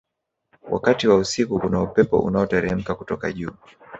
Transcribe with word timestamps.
wakati 0.71 1.07
wa 1.07 1.15
usiku 1.15 1.59
kuna 1.59 1.81
upepo 1.83 2.19
unaoteremka 2.19 2.95
kutoka 2.95 3.31
juu 3.33 3.51